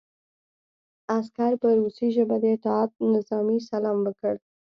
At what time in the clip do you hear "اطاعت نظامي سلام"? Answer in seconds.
2.55-3.97